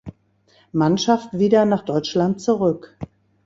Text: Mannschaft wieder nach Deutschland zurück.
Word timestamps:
Mannschaft 0.71 1.37
wieder 1.37 1.63
nach 1.65 1.85
Deutschland 1.85 2.41
zurück. 2.41 2.97